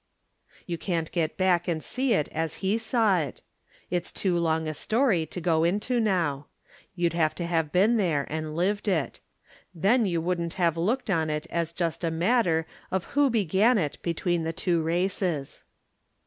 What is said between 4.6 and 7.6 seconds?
a story to go into now. You'd have to